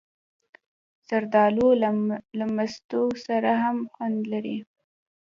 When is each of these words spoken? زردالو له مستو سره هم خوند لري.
زردالو 1.07 1.67
له 2.39 2.45
مستو 2.55 3.03
سره 3.25 3.51
هم 3.63 3.77
خوند 3.93 4.19
لري. 4.31 4.57